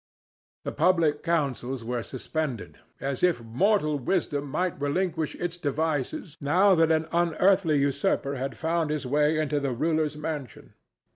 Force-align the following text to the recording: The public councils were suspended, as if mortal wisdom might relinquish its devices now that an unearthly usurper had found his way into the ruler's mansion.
The 0.63 0.71
public 0.71 1.21
councils 1.21 1.83
were 1.83 2.01
suspended, 2.01 2.79
as 2.99 3.21
if 3.21 3.39
mortal 3.43 3.99
wisdom 3.99 4.49
might 4.49 4.81
relinquish 4.81 5.35
its 5.35 5.57
devices 5.57 6.37
now 6.41 6.73
that 6.73 6.91
an 6.91 7.05
unearthly 7.11 7.77
usurper 7.77 8.33
had 8.33 8.57
found 8.57 8.89
his 8.89 9.05
way 9.05 9.37
into 9.37 9.59
the 9.59 9.73
ruler's 9.73 10.17
mansion. 10.17 10.73